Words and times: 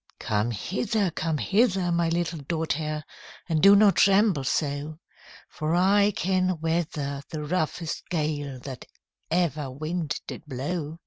'Come 0.19 0.49
hither! 0.49 1.11
come 1.11 1.37
hither! 1.37 1.91
my 1.91 2.09
little 2.09 2.39
daughtèr. 2.39 3.03
And 3.47 3.61
do 3.61 3.75
not 3.75 3.97
tremble 3.97 4.43
so; 4.43 4.97
For 5.47 5.75
I 5.75 6.09
can 6.15 6.59
weather 6.59 7.21
the 7.29 7.43
roughest 7.43 8.09
gale 8.09 8.57
That 8.61 8.85
ever 9.29 9.69
wind 9.69 10.19
did 10.25 10.43
blow.' 10.47 10.97